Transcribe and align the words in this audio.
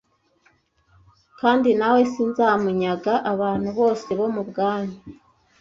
Kandi 1.39 1.69
na 1.79 1.87
we 1.93 2.01
sinzamunyaga 2.11 3.13
abantu 3.33 3.69
bose 3.79 4.07
bo 4.17 4.27
mu 4.35 4.41
bwami 4.49 4.95